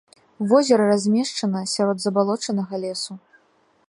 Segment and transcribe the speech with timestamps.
[0.51, 3.13] Возера размешчана сярод забалочанага лесу.